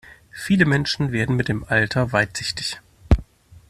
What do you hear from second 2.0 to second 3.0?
weitsichtig.